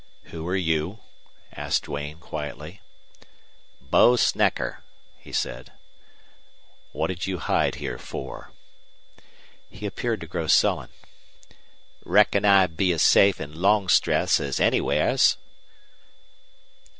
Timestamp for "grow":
10.27-10.47